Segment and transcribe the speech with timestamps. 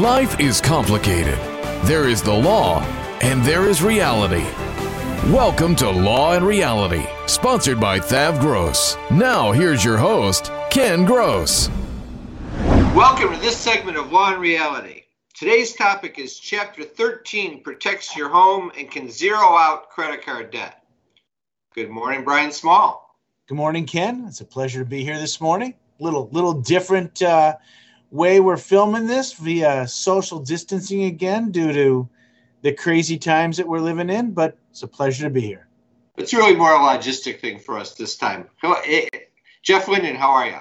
[0.00, 1.38] Life is complicated.
[1.84, 2.80] There is the law,
[3.20, 4.46] and there is reality.
[5.30, 8.96] Welcome to Law and Reality, sponsored by Thav Gross.
[9.10, 11.68] Now, here's your host, Ken Gross.
[12.96, 15.02] Welcome to this segment of Law and Reality.
[15.34, 20.86] Today's topic is Chapter 13 protects your home and can zero out credit card debt.
[21.74, 23.14] Good morning, Brian Small.
[23.46, 24.24] Good morning, Ken.
[24.26, 25.74] It's a pleasure to be here this morning.
[26.00, 27.56] Little little different uh,
[28.12, 32.08] way we're filming this via social distancing again due to
[32.60, 35.66] the crazy times that we're living in, but it's a pleasure to be here.
[36.18, 38.48] It's really more a logistic thing for us this time.
[38.62, 39.08] Eh,
[39.62, 40.58] Jeff Linden, how are you?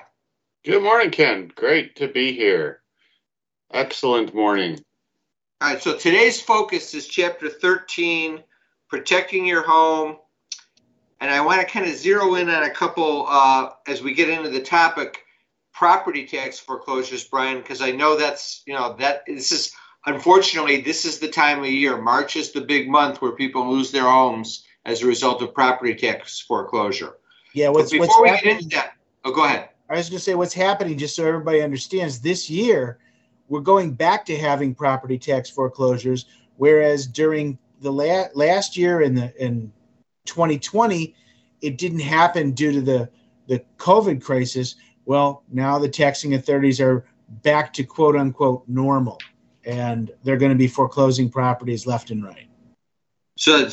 [0.63, 1.51] Good morning, Ken.
[1.53, 2.81] Great to be here.
[3.73, 4.79] Excellent morning.
[5.59, 8.41] All right, so today's focus is chapter 13,
[8.87, 10.17] protecting your home.
[11.19, 14.29] And I want to kind of zero in on a couple uh, as we get
[14.29, 15.25] into the topic
[15.73, 19.73] property tax foreclosures, Brian, because I know that's you know that this is
[20.05, 22.01] unfortunately this is the time of year.
[22.01, 25.95] March is the big month where people lose their homes as a result of property
[25.95, 27.17] tax foreclosure.
[27.53, 28.93] Yeah, what's, before what's we happening, get into that,
[29.25, 29.69] oh, go ahead.
[29.89, 32.21] I was going to say what's happening, just so everybody understands.
[32.21, 32.97] This year,
[33.49, 39.13] we're going back to having property tax foreclosures, whereas during the la- last year in
[39.13, 39.71] the in
[40.25, 41.13] 2020,
[41.61, 43.09] it didn't happen due to the
[43.47, 44.75] the COVID crisis.
[45.05, 47.05] Well, now the taxing authorities are
[47.43, 49.19] back to quote unquote normal,
[49.65, 52.47] and they're going to be foreclosing properties left and right.
[53.37, 53.69] So,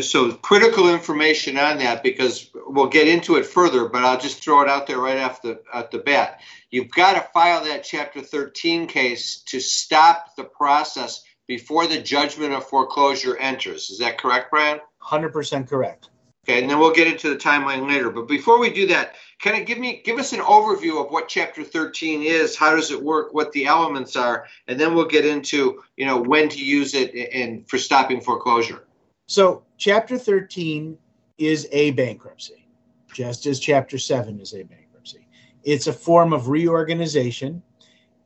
[0.00, 4.62] so critical information on that because we'll get into it further, but I'll just throw
[4.62, 6.40] it out there right off the at the bat.
[6.70, 12.54] You've got to file that Chapter 13 case to stop the process before the judgment
[12.54, 13.90] of foreclosure enters.
[13.90, 14.80] Is that correct, Brian?
[15.02, 16.08] 100% correct.
[16.50, 18.10] Okay, and then we'll get into the timeline later.
[18.10, 21.28] But before we do that, kind of give me give us an overview of what
[21.28, 25.24] Chapter 13 is, how does it work, what the elements are, and then we'll get
[25.24, 28.82] into you know when to use it and for stopping foreclosure.
[29.28, 30.98] So, Chapter 13
[31.38, 32.66] is a bankruptcy,
[33.14, 35.28] just as Chapter 7 is a bankruptcy.
[35.62, 37.62] It's a form of reorganization.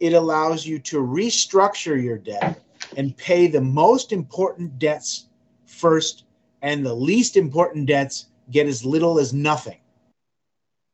[0.00, 2.62] It allows you to restructure your debt
[2.96, 5.26] and pay the most important debts
[5.66, 6.24] first
[6.64, 9.76] and the least important debts get as little as nothing.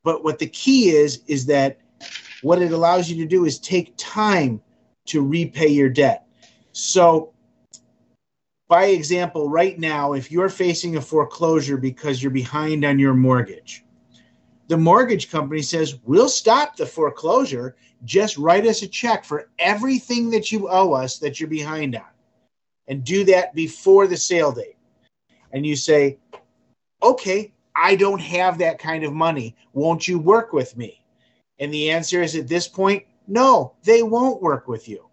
[0.03, 1.79] But what the key is, is that
[2.43, 4.61] what it allows you to do is take time
[5.07, 6.27] to repay your debt.
[6.73, 7.33] So,
[8.67, 13.85] by example, right now, if you're facing a foreclosure because you're behind on your mortgage,
[14.67, 17.77] the mortgage company says, We'll stop the foreclosure.
[18.05, 22.03] Just write us a check for everything that you owe us that you're behind on.
[22.89, 24.75] And do that before the sale date
[25.53, 26.19] and you say,
[27.03, 29.57] okay, I don't have that kind of money.
[29.73, 31.03] Won't you work with me?
[31.59, 35.07] And the answer is at this point, no, they won't work with you.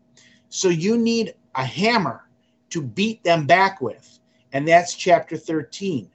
[0.50, 2.24] So you need a hammer
[2.70, 4.20] to beat them back with.
[4.54, 6.10] And that's chapter 13.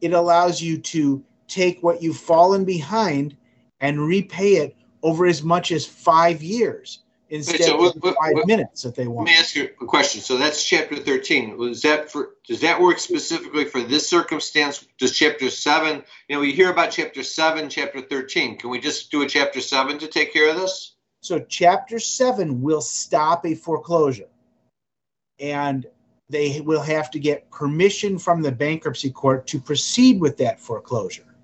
[0.00, 3.36] It allows you to take what you've fallen behind
[3.80, 8.34] and repay it over as much as five years instead so what, what, of five
[8.34, 9.26] what, minutes that they want.
[9.26, 10.20] Let me ask you a question.
[10.20, 11.56] So that's chapter 13.
[11.56, 14.86] Was that for does that work specifically for this circumstance?
[14.98, 18.58] Does chapter 7, you know, we hear about chapter 7, chapter 13.
[18.58, 20.94] Can we just do a chapter 7 to take care of this?
[21.20, 24.28] So chapter 7 will stop a foreclosure.
[25.40, 25.86] And
[26.28, 31.34] they will have to get permission from the bankruptcy court to proceed with that foreclosure.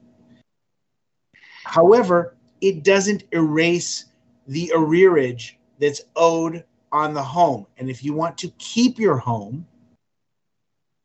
[1.64, 4.06] However, it doesn't erase
[4.46, 7.66] the arrearage that's owed on the home.
[7.78, 9.66] And if you want to keep your home,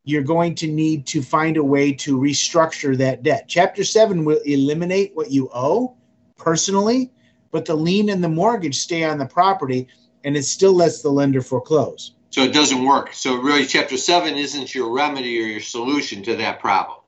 [0.03, 3.45] you're going to need to find a way to restructure that debt.
[3.47, 5.95] Chapter 7 will eliminate what you owe
[6.37, 7.11] personally,
[7.51, 9.87] but the lien and the mortgage stay on the property
[10.23, 12.11] and it still lets the lender foreclose.
[12.29, 13.13] So it doesn't work.
[13.13, 16.99] So really chapter 7 isn't your remedy or your solution to that problem.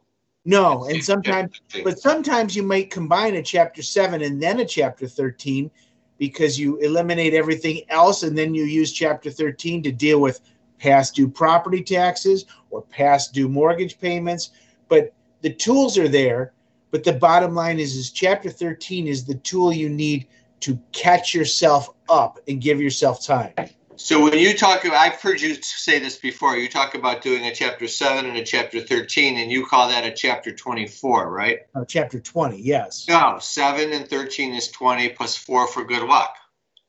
[0.46, 5.06] No, and sometimes but sometimes you might combine a chapter 7 and then a chapter
[5.06, 5.70] 13
[6.18, 10.42] because you eliminate everything else and then you use chapter 13 to deal with
[10.80, 14.52] past due property taxes or past due mortgage payments.
[14.90, 16.54] But the tools are there
[16.92, 20.28] but the bottom line is is chapter 13 is the tool you need
[20.62, 23.54] to catch yourself up and give yourself time
[23.98, 26.56] So when you talk, I've heard you say this before.
[26.56, 30.06] You talk about doing a chapter seven and a chapter thirteen, and you call that
[30.06, 31.62] a chapter twenty-four, right?
[31.74, 33.08] Uh, chapter 20, yes.
[33.08, 36.36] No, seven and thirteen is twenty plus four for good luck.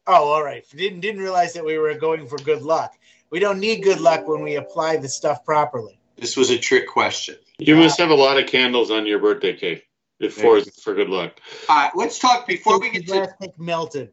[0.06, 0.64] Oh, all right.
[0.70, 2.93] Didn't didn't realize that we were going for good luck.
[3.31, 5.99] We don't need good luck when we apply the stuff properly.
[6.16, 7.37] This was a trick question.
[7.58, 9.84] You must have a lot of candles on your birthday cake.
[10.20, 11.40] If four is for good luck.
[11.69, 14.12] All right, let's talk before we get to melted.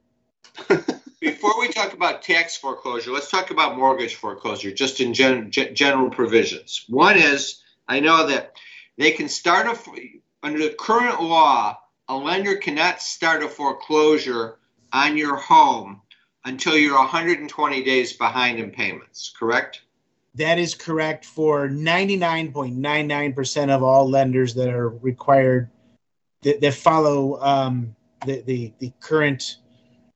[1.26, 3.12] before we talk about tax foreclosure.
[3.12, 6.86] Let's talk about mortgage foreclosure, just in gen, gen- general provisions.
[6.88, 8.54] One is I know that
[8.98, 9.76] they can start a
[10.44, 14.60] under the current law, a lender cannot start a foreclosure
[14.94, 16.04] on your home
[16.46, 19.34] until you're 120 days behind in payments.
[19.38, 19.82] Correct?
[20.36, 25.72] That is correct for 99.99% of all lenders that are required
[26.44, 27.96] that, that follow um,
[28.26, 29.58] the, the the current.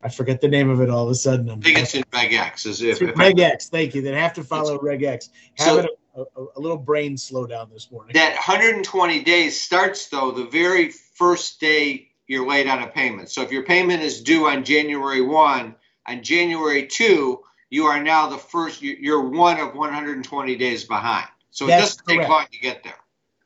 [0.01, 1.49] I forget the name of it all of a sudden.
[1.49, 2.65] I'm I think it's in Reg X.
[2.65, 3.69] As if, if I- Reg X.
[3.69, 4.01] Thank you.
[4.01, 5.29] Then have to follow Reg X.
[5.57, 8.13] So- Having a, a, a little brain slowdown this morning.
[8.13, 13.29] that 120 days starts though the very first day you're late on a payment.
[13.29, 15.75] So if your payment is due on January 1,
[16.07, 17.39] on January 2,
[17.71, 21.27] you are now the first you- you're one of 120 days behind.
[21.51, 22.95] So it doesn't take long to get there.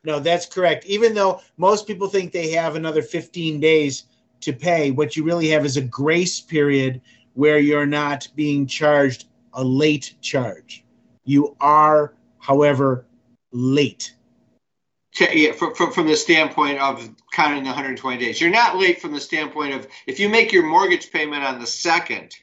[0.04, 0.84] No, that's correct.
[0.86, 4.04] Even though most people think they have another 15 days
[4.44, 7.00] to pay, what you really have is a grace period
[7.34, 10.84] where you're not being charged a late charge.
[11.24, 13.06] You are, however,
[13.52, 14.14] late.
[15.18, 18.40] Yeah, from, from, from the standpoint of counting the 120 days.
[18.40, 21.66] You're not late from the standpoint of if you make your mortgage payment on the
[21.66, 22.34] second,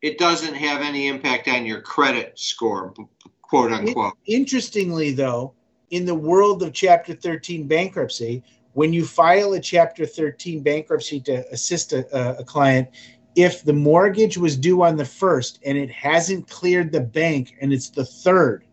[0.00, 2.94] it doesn't have any impact on your credit score,
[3.42, 4.16] quote unquote.
[4.26, 5.54] Interestingly, though,
[5.90, 11.46] in the world of Chapter 13 bankruptcy, when you file a Chapter 13 bankruptcy to
[11.52, 12.88] assist a, a- client,
[13.36, 17.72] if the mortgage was due on the first and it hasn't cleared the bank and
[17.72, 18.64] it's the third,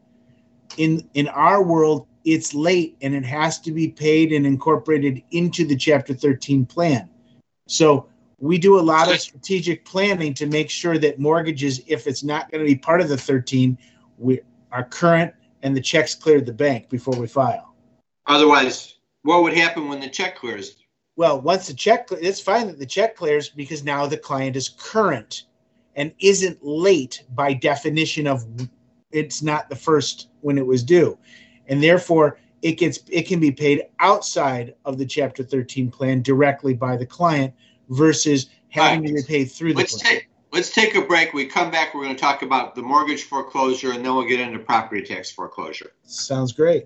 [0.77, 5.65] in in our world, it's late and it has to be paid and incorporated into
[5.65, 7.09] the Chapter 13 plan.
[7.67, 8.07] So
[8.39, 12.51] we do a lot of strategic planning to make sure that mortgages, if it's not
[12.51, 13.77] going to be part of the 13,
[14.17, 14.41] we
[14.71, 15.33] are current
[15.63, 17.73] and the checks cleared the bank before we file.
[18.27, 20.78] Otherwise, what would happen when the check clears?
[21.16, 24.69] Well, once the check, it's fine that the check clears because now the client is
[24.69, 25.46] current
[25.96, 28.46] and isn't late by definition of
[29.12, 31.18] it's not the first when it was due,
[31.68, 36.74] and therefore it gets it can be paid outside of the Chapter 13 plan directly
[36.74, 37.54] by the client
[37.90, 40.14] versus having to be paid through the Let's plan.
[40.14, 41.34] take let's take a break.
[41.34, 41.94] We come back.
[41.94, 45.31] We're going to talk about the mortgage foreclosure, and then we'll get into property tax
[45.31, 45.92] foreclosure.
[46.04, 46.86] Sounds great.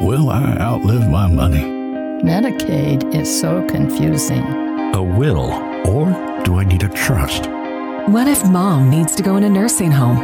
[0.00, 1.62] Will I outlive my money?
[2.22, 4.42] Medicaid is so confusing.
[4.92, 5.52] A will?
[5.88, 7.46] Or do I need a trust?
[8.10, 10.16] What if mom needs to go in a nursing home?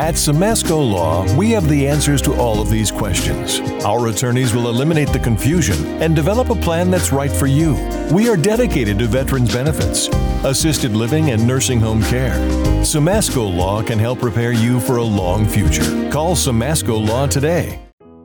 [0.00, 3.60] At Simasko Law, we have the answers to all of these questions.
[3.84, 7.74] Our attorneys will eliminate the confusion and develop a plan that's right for you.
[8.12, 10.08] We are dedicated to veterans benefits,
[10.44, 12.38] assisted living, and nursing home care.
[12.82, 16.10] Simasko Law can help prepare you for a long future.
[16.10, 17.89] Call Simasko Law today.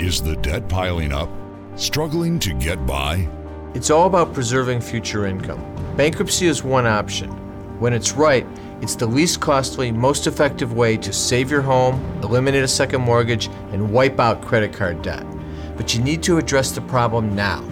[0.00, 1.28] Is the debt piling up?
[1.76, 3.28] Struggling to get by?
[3.74, 5.62] It's all about preserving future income.
[5.94, 7.28] Bankruptcy is one option.
[7.78, 8.46] When it's right,
[8.80, 13.48] it's the least costly, most effective way to save your home, eliminate a second mortgage,
[13.72, 15.26] and wipe out credit card debt.
[15.76, 17.62] But you need to address the problem now.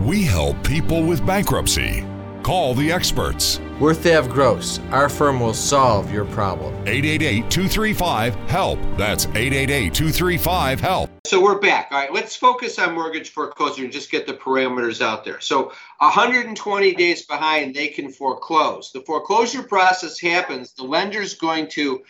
[0.00, 2.04] We help people with bankruptcy.
[2.42, 3.60] Call the experts.
[3.82, 4.78] We're Thav Gross.
[4.92, 6.72] Our firm will solve your problem.
[6.86, 8.78] 888 235 HELP.
[8.96, 11.10] That's 888 235 HELP.
[11.26, 11.88] So we're back.
[11.90, 15.40] All right, let's focus on mortgage foreclosure and just get the parameters out there.
[15.40, 18.92] So 120 days behind, they can foreclose.
[18.92, 20.74] The foreclosure process happens.
[20.74, 22.04] The lender's going to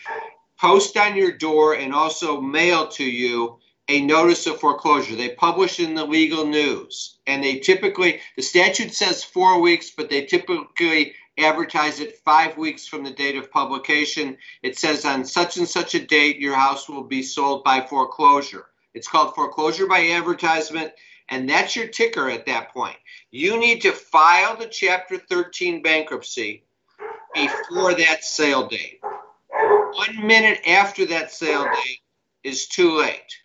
[0.59, 3.57] post on your door and also mail to you
[3.89, 5.15] a notice of foreclosure.
[5.15, 10.09] They publish in the legal news, and they typically, the statute says four weeks, but
[10.09, 14.37] they typically advertise it five weeks from the date of publication.
[14.61, 18.67] It says on such and such a date, your house will be sold by foreclosure.
[18.93, 20.93] It's called foreclosure by advertisement,
[21.29, 22.97] and that's your ticker at that point.
[23.31, 26.63] You need to file the Chapter 13 bankruptcy
[27.33, 28.99] before that sale date.
[29.49, 31.99] One minute after that sale date
[32.43, 33.39] is too late.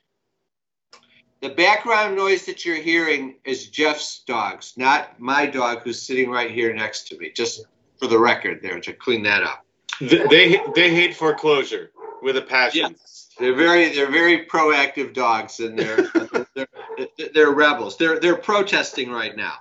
[1.40, 6.50] The background noise that you're hearing is Jeff's dogs, not my dog who's sitting right
[6.50, 7.30] here next to me.
[7.30, 7.64] Just
[7.98, 9.64] for the record, there to clean that up.
[10.00, 11.90] They they hate foreclosure
[12.22, 12.96] with a passion.
[12.98, 13.28] Yes.
[13.38, 16.08] They're very they're very proactive dogs, and they're
[16.54, 17.96] they're, they're rebels.
[17.96, 19.54] They're they're protesting right now.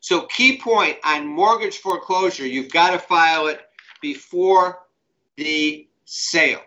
[0.00, 3.60] So key point on mortgage foreclosure, you've got to file it
[4.02, 4.80] before
[5.36, 6.60] the sale.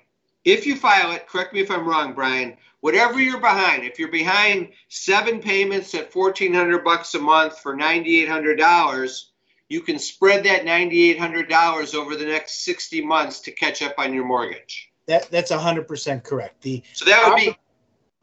[0.44, 4.12] If you file it, correct me if I'm wrong, Brian whatever you're behind, if you're
[4.12, 9.32] behind seven payments at fourteen hundred bucks a month for ninety eight hundred dollars,
[9.70, 13.82] you can spread that ninety eight hundred dollars over the next sixty months to catch
[13.82, 14.90] up on your mortgage.
[15.08, 16.62] That that's hundred percent correct.
[16.62, 17.58] The so that would be one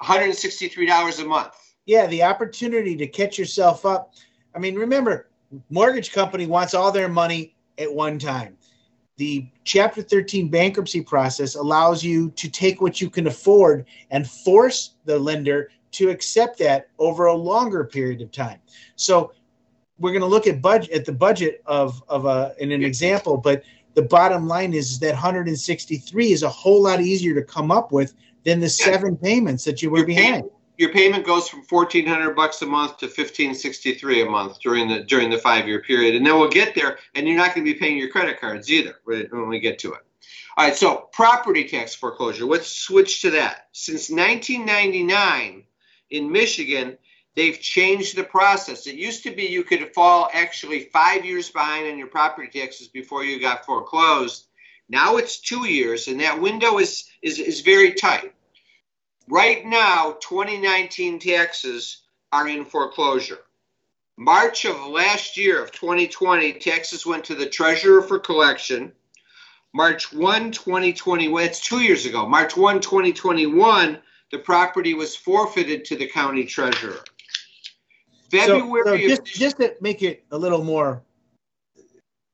[0.00, 1.54] hundred and sixty three dollars a month.
[1.86, 4.14] Yeah, the opportunity to catch yourself up.
[4.54, 5.28] I mean, remember,
[5.70, 8.56] mortgage company wants all their money at one time
[9.16, 14.94] the Chapter 13 bankruptcy process allows you to take what you can afford and force
[15.04, 18.58] the lender to accept that over a longer period of time.
[18.96, 19.32] So
[19.98, 23.36] we're going to look at budget at the budget of of a in an example,
[23.36, 23.62] but
[23.94, 28.12] the bottom line is, that 163 is a whole lot easier to come up with
[28.44, 30.44] than the seven payments that you were behind.
[30.76, 35.30] your payment goes from 1400 bucks a month to 1563 a month during the during
[35.30, 37.78] the five year period and then we'll get there and you're not going to be
[37.78, 40.00] paying your credit cards either when we get to it.
[40.56, 43.68] All right so property tax foreclosure let's switch to that.
[43.72, 45.64] Since 1999
[46.10, 46.98] in michigan
[47.36, 51.86] they've changed the process it used to be you could fall actually five years behind
[51.86, 54.46] on your property taxes before you got foreclosed
[54.88, 58.32] now it's two years and that window is is, is very tight
[59.28, 63.40] Right now, 2019 taxes are in foreclosure.
[64.18, 68.92] March of last year of 2020, taxes went to the treasurer for collection.
[69.72, 72.28] March 1, 2021, it's two years ago.
[72.28, 73.98] March 1, 2021,
[74.30, 77.00] the property was forfeited to the county treasurer.
[78.34, 79.02] February.
[79.02, 81.02] So, so just, just to make it a little more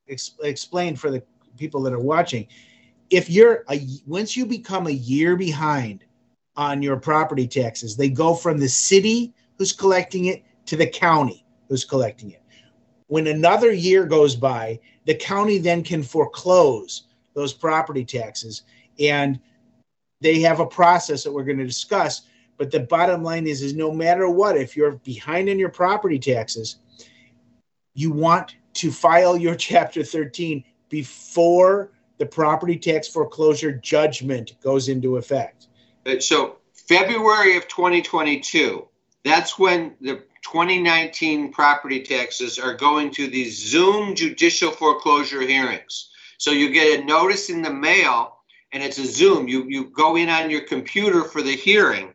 [0.08, 1.22] ex- explained for the
[1.56, 2.46] people that are watching,
[3.10, 6.04] if you're a, once you become a year behind
[6.56, 7.96] on your property taxes.
[7.96, 12.42] They go from the city who's collecting it to the county who's collecting it.
[13.06, 17.04] When another year goes by, the county then can foreclose
[17.34, 18.62] those property taxes.
[18.98, 19.40] And
[20.20, 22.22] they have a process that we're going to discuss.
[22.60, 26.18] But the bottom line is, is no matter what, if you're behind in your property
[26.18, 26.76] taxes,
[27.94, 35.16] you want to file your Chapter 13 before the property tax foreclosure judgment goes into
[35.16, 35.68] effect.
[36.04, 38.86] Uh, so February of 2022,
[39.24, 46.10] that's when the 2019 property taxes are going to these Zoom judicial foreclosure hearings.
[46.36, 48.36] So you get a notice in the mail
[48.74, 49.48] and it's a Zoom.
[49.48, 52.12] You, you go in on your computer for the hearing.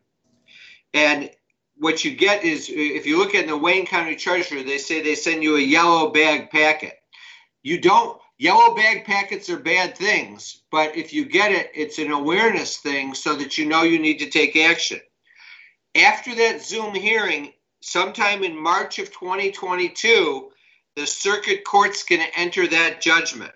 [0.96, 1.30] And
[1.78, 5.16] what you get is if you look at the Wayne County Treasurer, they say they
[5.16, 6.98] send you a yellow bag packet.
[7.64, 12.12] You don't yellow bag packets are bad things, but if you get it, it's an
[12.12, 15.02] awareness thing so that you know you need to take action.
[15.96, 20.52] After that Zoom hearing, sometime in March of 2022,
[20.96, 23.52] the circuit court's going to enter that judgment.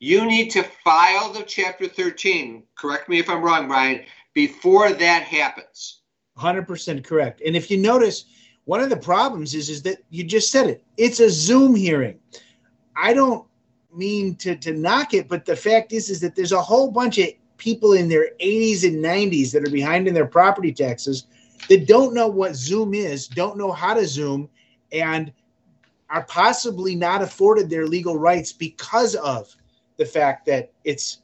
[0.00, 2.64] you need to file the Chapter 13.
[2.76, 4.04] Correct me if I'm wrong, Brian.
[4.34, 6.01] Before that happens.
[6.38, 7.42] 100% correct.
[7.44, 8.24] And if you notice,
[8.64, 10.84] one of the problems is is that you just said it.
[10.96, 12.18] It's a Zoom hearing.
[12.96, 13.46] I don't
[13.94, 17.18] mean to to knock it, but the fact is is that there's a whole bunch
[17.18, 21.26] of people in their 80s and 90s that are behind in their property taxes
[21.68, 24.48] that don't know what Zoom is, don't know how to Zoom,
[24.90, 25.32] and
[26.10, 29.54] are possibly not afforded their legal rights because of
[29.96, 31.18] the fact that it's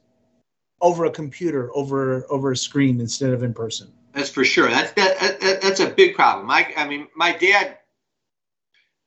[0.81, 3.91] over a computer, over over a screen instead of in person.
[4.13, 4.69] That's for sure.
[4.69, 6.49] That's that, that that's a big problem.
[6.49, 7.77] I I mean, my dad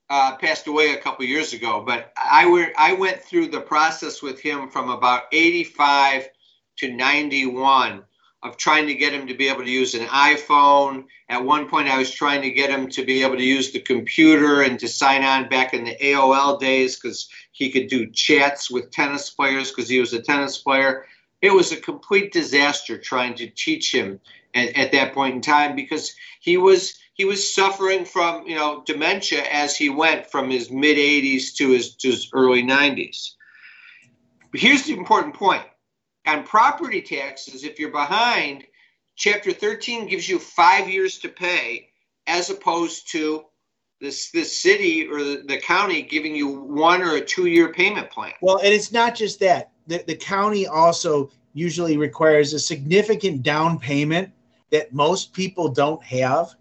[0.08, 4.22] uh, passed away a couple years ago, but I were I went through the process
[4.22, 6.28] with him from about 85
[6.78, 8.04] to 91
[8.42, 11.04] of trying to get him to be able to use an iPhone.
[11.28, 13.80] At one point, I was trying to get him to be able to use the
[13.80, 18.70] computer and to sign on back in the AOL days because he could do chats
[18.70, 21.06] with tennis players because he was a tennis player.
[21.42, 24.20] It was a complete disaster trying to teach him
[24.54, 28.82] at, at that point in time because he was he was suffering from you know
[28.86, 33.32] dementia as he went from his mid 80s to his to his early 90s.
[34.50, 35.64] But here's the important point:
[36.26, 38.64] on property taxes, if you're behind,
[39.16, 41.90] Chapter 13 gives you five years to pay,
[42.26, 43.44] as opposed to
[44.00, 48.10] this this city or the, the county giving you one or a two year payment
[48.10, 48.32] plan.
[48.40, 49.71] Well, and it's not just that.
[49.86, 54.32] The, the county also usually requires a significant down payment
[54.70, 56.54] that most people don't have.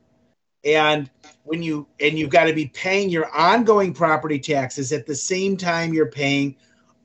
[0.63, 1.09] And
[1.43, 5.57] when you and you've got to be paying your ongoing property taxes at the same
[5.57, 6.55] time you're paying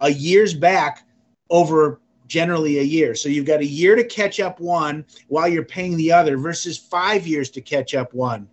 [0.00, 1.06] a year's back
[1.49, 3.14] over generally a year.
[3.14, 6.76] So you've got a year to catch up one while you're paying the other versus
[6.76, 8.49] five years to catch up one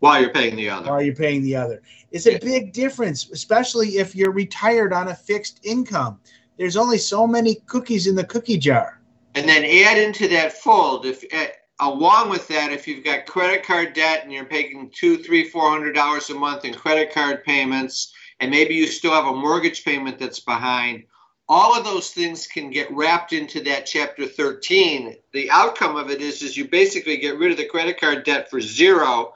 [0.00, 0.90] while you're paying the other.
[0.90, 1.80] While you're paying the other.
[2.10, 6.18] It's a big difference especially if you're retired on a fixed income.
[6.58, 9.00] There's only so many cookies in the cookie jar.
[9.34, 11.46] And then add into that fold if uh,
[11.80, 15.70] along with that if you've got credit card debt and you're paying two three four
[15.70, 19.84] hundred dollars a month in credit card payments and maybe you still have a mortgage
[19.84, 21.04] payment that's behind
[21.48, 26.20] all of those things can get wrapped into that chapter 13 the outcome of it
[26.20, 29.32] is is you basically get rid of the credit card debt for zero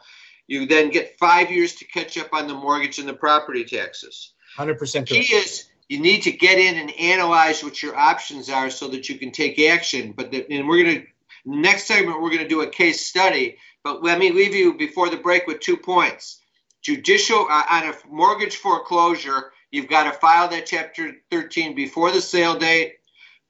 [0.46, 4.32] you then get five years to catch up on the mortgage and the property taxes
[4.56, 8.70] 100% The key is you need to get in and analyze what your options are
[8.70, 10.12] so that you can take action.
[10.12, 11.06] But the, and we're going to
[11.44, 13.58] next segment we're going to do a case study.
[13.82, 16.40] But let me leave you before the break with two points.
[16.82, 22.20] Judicial uh, on a mortgage foreclosure, you've got to file that chapter 13 before the
[22.20, 22.94] sale date.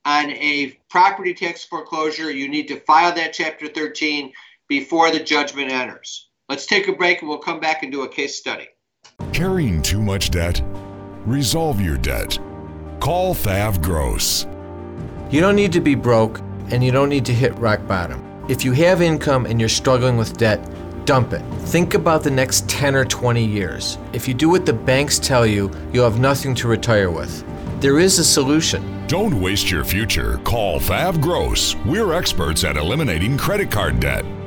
[0.06, 4.32] On a property tax foreclosure, you need to file that chapter 13
[4.68, 6.28] before the judgment enters.
[6.54, 8.68] Let's take a break and we'll come back and do a case study.
[9.32, 10.62] Carrying too much debt?
[11.26, 12.38] Resolve your debt.
[13.00, 14.46] Call Thav Gross.
[15.32, 16.38] You don't need to be broke
[16.70, 18.22] and you don't need to hit rock bottom.
[18.48, 20.64] If you have income and you're struggling with debt,
[21.06, 21.42] dump it.
[21.62, 23.98] Think about the next 10 or 20 years.
[24.12, 27.44] If you do what the banks tell you, you'll have nothing to retire with.
[27.80, 29.04] There is a solution.
[29.08, 30.38] Don't waste your future.
[30.44, 31.74] Call Thav Gross.
[31.84, 34.24] We're experts at eliminating credit card debt.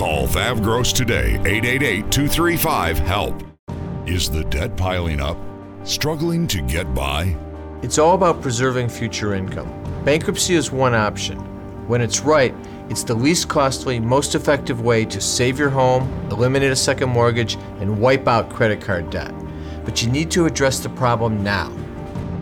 [0.00, 3.42] Call Thav Gross today, 888 235 HELP.
[4.06, 5.36] Is the debt piling up?
[5.84, 7.36] Struggling to get by?
[7.82, 9.68] It's all about preserving future income.
[10.02, 11.36] Bankruptcy is one option.
[11.86, 12.54] When it's right,
[12.88, 17.56] it's the least costly, most effective way to save your home, eliminate a second mortgage,
[17.80, 19.34] and wipe out credit card debt.
[19.84, 21.70] But you need to address the problem now.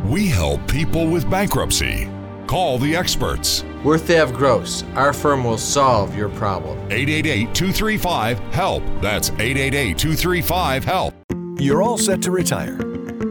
[0.06, 2.08] We help people with bankruptcy.
[2.48, 3.62] Call the experts.
[3.84, 4.82] We're Thav Gross.
[4.94, 6.78] Our firm will solve your problem.
[6.90, 8.82] 888 235 HELP.
[9.02, 11.14] That's 888 235 HELP.
[11.58, 12.78] You're all set to retire.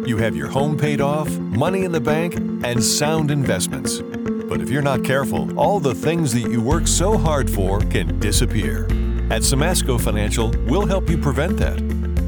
[0.05, 4.01] You have your home paid off, money in the bank, and sound investments.
[4.01, 8.19] But if you're not careful, all the things that you work so hard for can
[8.19, 8.83] disappear.
[9.31, 11.81] At Simasko Financial, we'll help you prevent that.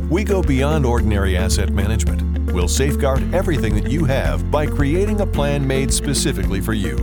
[0.09, 2.28] We go beyond ordinary asset management.
[2.53, 6.97] We'll safeguard everything that you have by creating a plan made specifically for you.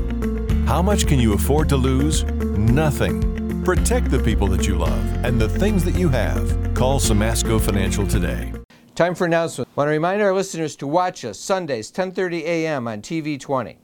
[0.67, 2.25] How much can you afford to lose?
[2.25, 3.63] Nothing.
[3.65, 6.75] Protect the people that you love and the things that you have.
[6.75, 8.53] Call Simasko Financial today.
[8.97, 9.69] Time for announcement.
[9.69, 12.89] I want to remind our listeners to watch us Sundays, 10:30 a.m.
[12.89, 13.79] on TV 20.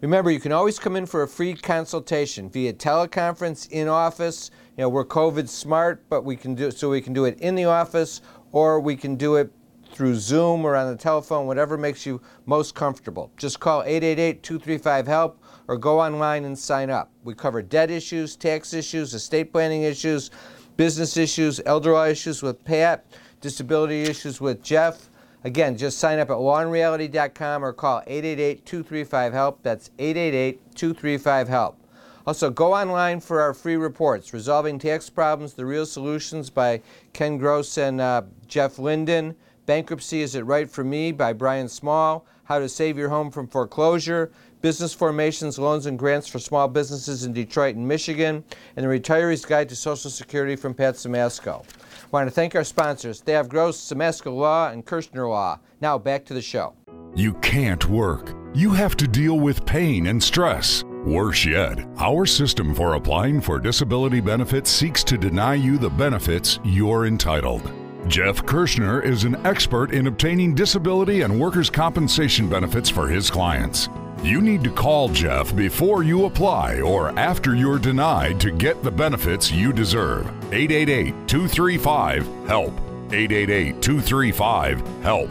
[0.00, 4.50] Remember, you can always come in for a free consultation via teleconference in office.
[4.76, 7.54] You know, we're COVID smart, but we can do so we can do it in
[7.54, 8.20] the office
[8.52, 9.52] or we can do it
[9.94, 13.30] through Zoom or on the telephone, whatever makes you most comfortable.
[13.36, 17.12] Just call 888-235-HELP or go online and sign up.
[17.22, 20.32] We cover debt issues, tax issues, estate planning issues,
[20.76, 23.06] business issues, elder law issues with Pat,
[23.40, 25.08] disability issues with Jeff.
[25.44, 29.62] Again, just sign up at lawandreality.com or call 888-235-HELP.
[29.62, 31.78] That's 888-235-HELP.
[32.26, 36.80] Also, go online for our free reports, Resolving Tax Problems, The Real Solutions by
[37.12, 42.26] Ken Gross and uh, Jeff Linden, Bankruptcy, Is It Right for Me by Brian Small,
[42.44, 47.24] How to Save Your Home from Foreclosure, Business Formations, Loans and Grants for Small Businesses
[47.24, 48.44] in Detroit and Michigan,
[48.76, 51.62] and The Retiree's Guide to Social Security from Pat Simasko.
[51.62, 55.58] I want to thank our sponsors, Thav Gross, Simasko Law, and Kirschner Law.
[55.80, 56.74] Now, back to the show.
[57.14, 58.34] You can't work.
[58.54, 60.84] You have to deal with pain and stress.
[61.04, 66.58] Worse yet, our system for applying for disability benefits seeks to deny you the benefits
[66.64, 67.70] you're entitled.
[68.06, 73.88] Jeff Kirschner is an expert in obtaining disability and workers' compensation benefits for his clients.
[74.22, 78.90] You need to call Jeff before you apply or after you're denied to get the
[78.90, 80.26] benefits you deserve.
[80.52, 82.72] 888 235 HELP.
[83.10, 85.30] 888 235 HELP.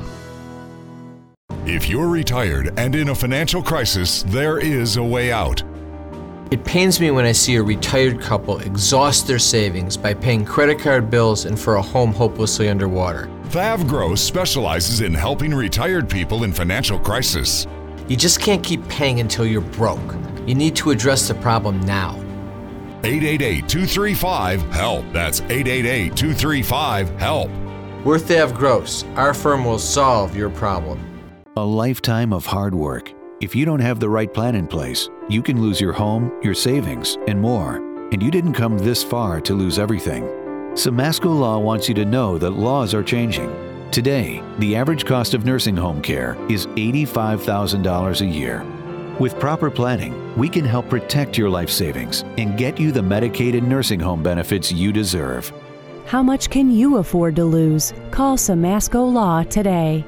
[1.65, 5.63] If you're retired and in a financial crisis, there is a way out.
[6.53, 10.77] It pains me when I see a retired couple exhaust their savings by paying credit
[10.77, 13.27] card bills and for a home hopelessly underwater.
[13.45, 17.65] Thav Gross specializes in helping retired people in financial crisis.
[18.07, 20.13] You just can't keep paying until you're broke.
[20.45, 22.17] You need to address the problem now.
[23.03, 25.05] 888 235 HELP.
[25.11, 27.49] That's 888 235 HELP.
[28.05, 29.05] We're Thav Gross.
[29.15, 30.99] Our firm will solve your problem.
[31.57, 33.11] A lifetime of hard work.
[33.41, 36.53] If you don't have the right plan in place, you can lose your home, your
[36.53, 37.77] savings, and more.
[38.11, 40.23] And you didn't come this far to lose everything.
[40.73, 43.51] Simasko Law wants you to know that laws are changing.
[43.91, 48.63] Today, the average cost of nursing home care is $85,000 a year.
[49.19, 53.57] With proper planning, we can help protect your life savings and get you the Medicaid
[53.57, 55.51] and nursing home benefits you deserve.
[56.05, 57.93] How much can you afford to lose?
[58.11, 60.05] Call Simasko Law today.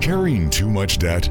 [0.00, 1.30] Carrying too much debt?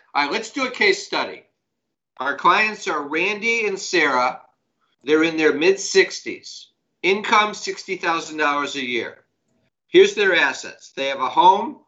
[0.13, 1.43] All right, let's do a case study.
[2.17, 4.41] Our clients are Randy and Sarah.
[5.03, 6.65] They're in their mid 60s.
[7.01, 9.19] Income $60,000 a year.
[9.87, 10.91] Here's their assets.
[10.91, 11.79] They have a home,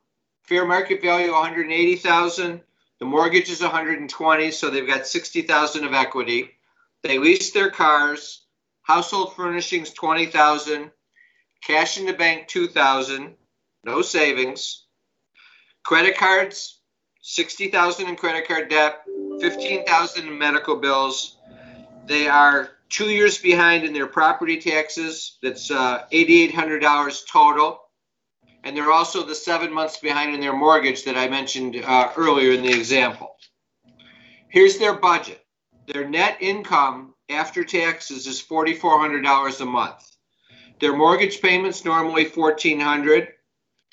[0.44, 2.62] fair market value 180,000.
[3.00, 6.52] The mortgage is 120, so they've got 60,000 of equity.
[7.02, 8.46] They lease their cars,
[8.84, 10.92] household furnishings 20,000,
[11.62, 13.36] cash in the bank 2,000,
[13.84, 14.86] no savings.
[15.84, 16.80] Credit cards
[17.24, 19.02] 60,000 in credit card debt,
[19.42, 21.38] 15,000 in medical bills.
[22.06, 25.40] They are 2 years behind in their property taxes.
[25.42, 27.80] That's uh, $8800 total
[28.64, 32.54] and they're also the seven months behind in their mortgage that I mentioned uh, earlier
[32.54, 33.36] in the example.
[34.50, 35.44] Here's their budget.
[35.88, 40.10] Their net income after taxes is $4,400 a month.
[40.80, 43.28] Their mortgage payments normally $1,400.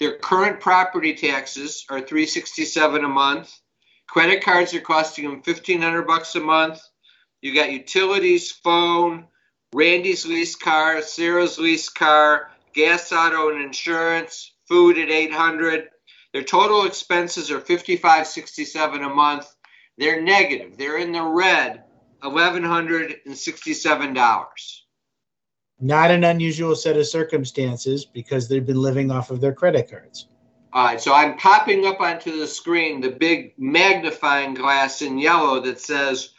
[0.01, 3.53] Their current property taxes are 367 a month.
[4.09, 6.81] Credit cards are costing them 1500 bucks a month.
[7.43, 9.29] You got utilities, phone,
[9.73, 15.89] Randy's lease car, Sarah's lease car, gas, auto, and insurance, food at 800
[16.33, 19.53] their total expenses are 5567 a month
[19.99, 21.83] they're negative they're in the red
[22.23, 24.80] $1167
[25.81, 30.27] not an unusual set of circumstances because they've been living off of their credit cards.
[30.73, 35.61] All right so i'm popping up onto the screen the big magnifying glass in yellow
[35.61, 36.31] that says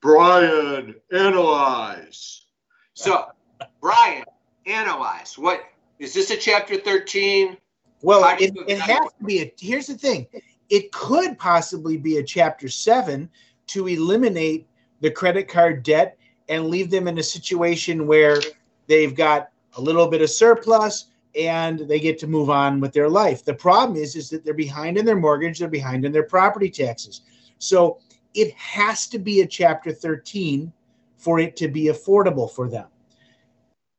[0.00, 2.46] brian analyze.
[2.94, 3.26] So
[3.82, 4.24] brian
[4.66, 5.36] analyze.
[5.36, 5.64] What
[5.98, 7.58] is this a chapter 13
[8.04, 9.40] well, it, it has to be.
[9.40, 10.26] A, here's the thing:
[10.68, 13.30] it could possibly be a chapter seven
[13.68, 14.68] to eliminate
[15.00, 16.18] the credit card debt
[16.50, 18.40] and leave them in a situation where
[18.86, 23.08] they've got a little bit of surplus, and they get to move on with their
[23.08, 23.44] life.
[23.44, 26.70] The problem is is that they're behind in their mortgage, they're behind in their property
[26.70, 27.22] taxes.
[27.58, 27.98] So
[28.34, 30.72] it has to be a chapter 13
[31.16, 32.86] for it to be affordable for them.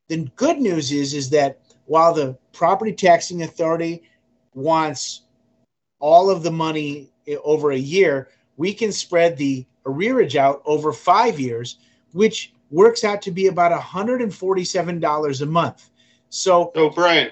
[0.08, 4.04] The good news is is that while the property taxing authority
[4.54, 5.24] wants
[6.00, 7.12] all of the money
[7.44, 11.80] over a year, we can spread the arrearage out over 5 years,
[12.14, 15.90] which works out to be about $147 a month.
[16.30, 17.32] So, so Brian,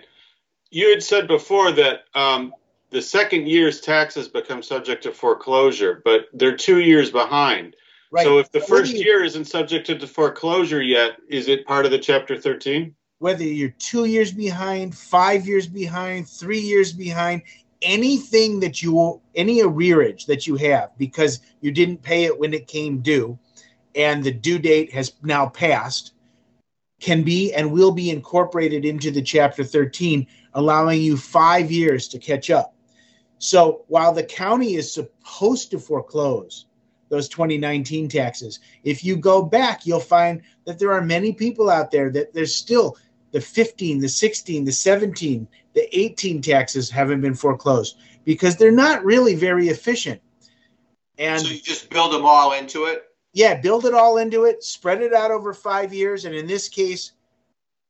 [0.71, 2.53] you had said before that um,
[2.89, 7.75] the second year's taxes become subject to foreclosure, but they're two years behind.
[8.11, 8.23] Right.
[8.23, 11.97] So if the first year isn't subject to foreclosure yet, is it part of the
[11.97, 12.93] Chapter 13?
[13.17, 17.41] Whether you're two years behind, five years behind, three years behind,
[17.81, 22.67] anything that you, any arrearage that you have because you didn't pay it when it
[22.67, 23.39] came due
[23.95, 26.13] and the due date has now passed,
[26.99, 32.19] can be and will be incorporated into the Chapter 13, allowing you five years to
[32.19, 32.75] catch up.
[33.39, 36.65] So while the county is supposed to foreclose,
[37.13, 38.59] those 2019 taxes.
[38.83, 42.55] If you go back, you'll find that there are many people out there that there's
[42.55, 42.97] still
[43.31, 49.05] the 15, the 16, the 17, the 18 taxes haven't been foreclosed because they're not
[49.05, 50.21] really very efficient.
[51.19, 53.03] And so you just build them all into it?
[53.33, 56.25] Yeah, build it all into it, spread it out over five years.
[56.25, 57.13] And in this case,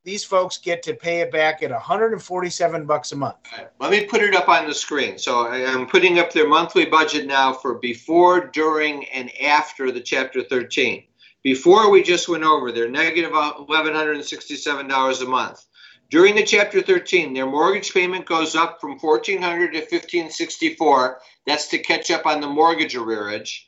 [0.02, 3.36] these folks get to pay it back at 147 bucks a month.
[3.56, 3.68] Right.
[3.80, 5.18] Let me put it up on the screen.
[5.18, 10.42] So I'm putting up their monthly budget now for before, during, and after the Chapter
[10.42, 11.04] 13.
[11.42, 15.66] Before we just went over, they're negative $1,167 a month.
[16.10, 21.20] During the Chapter 13, their mortgage payment goes up from 1400 to 1564.
[21.46, 23.64] That's to catch up on the mortgage arrearage.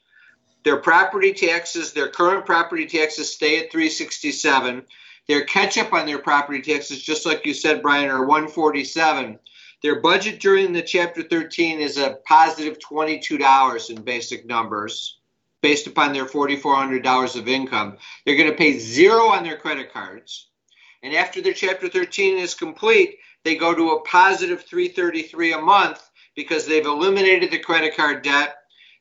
[0.66, 4.84] Their property taxes, their current property taxes stay at 367
[5.26, 9.38] their catch up on their property taxes, just like you said, Brian, are 147.
[9.82, 15.18] Their budget during the Chapter 13 is a positive $22 in basic numbers
[15.62, 17.96] based upon their $4,400 of income.
[18.24, 20.48] They're going to pay zero on their credit cards.
[21.02, 26.08] And after their Chapter 13 is complete, they go to a positive 333 a month
[26.36, 28.55] because they've eliminated the credit card debt.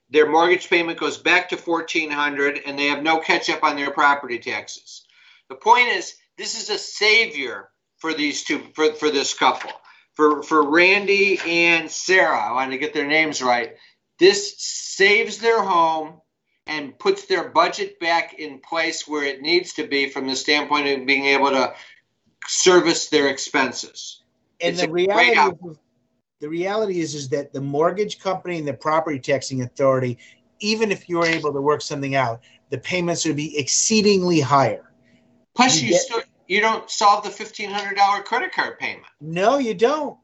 [0.10, 3.92] Their mortgage payment goes back to 1400 and they have no catch up on their
[3.92, 5.06] property taxes.
[5.50, 9.72] The point is, this is a savior for these two, for, for this couple.
[10.14, 13.76] For, for Randy and Sarah, I want to get their names right.
[14.20, 16.22] This saves their home
[16.68, 20.88] and puts their budget back in place where it needs to be from the standpoint
[20.88, 21.74] of being able to
[22.48, 24.22] service their expenses.
[24.62, 25.40] And it's the reality
[25.70, 25.78] is,
[26.42, 30.18] the reality is is that the mortgage company and the property taxing authority,
[30.60, 34.92] even if you're able to work something out, the payments would be exceedingly higher.
[35.56, 39.06] Plus, you, you, still, you don't solve the fifteen hundred dollar credit card payment.
[39.22, 40.18] No, you don't.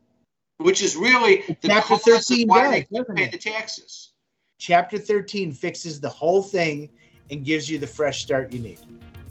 [0.57, 4.11] Which is really the Chapter thirteen why does, pay the taxes.
[4.59, 6.89] Chapter thirteen fixes the whole thing
[7.29, 8.79] and gives you the fresh start you need.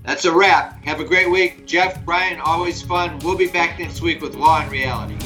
[0.03, 0.83] That's a wrap.
[0.85, 2.03] Have a great week, Jeff.
[2.07, 3.19] Brian, always fun.
[3.19, 5.19] We'll be back next week with Law and Reality.